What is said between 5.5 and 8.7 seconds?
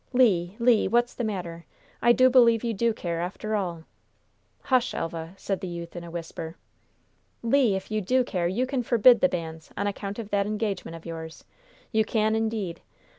the youth, in a whisper. "Le! if you do care, you